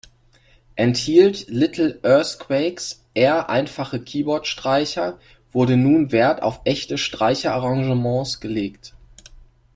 Enthielt 0.77 1.47
"Little 1.47 1.99
Earthquakes" 2.01 3.05
eher 3.13 3.51
einfache 3.51 4.01
Keyboard-Streicher, 4.01 5.19
wurde 5.51 5.77
nun 5.77 6.11
Wert 6.11 6.41
auf 6.41 6.59
echte 6.65 6.97
Streicher-Arrangements 6.97 8.39
gelegt. 8.39 8.95